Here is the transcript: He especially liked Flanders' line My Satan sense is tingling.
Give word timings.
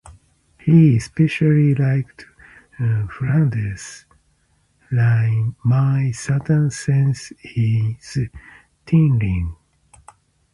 He 0.59 0.95
especially 0.97 1.75
liked 1.75 2.25
Flanders' 3.11 4.05
line 4.91 5.55
My 5.63 6.09
Satan 6.09 6.71
sense 6.71 7.31
is 7.43 8.17
tingling. 8.87 9.55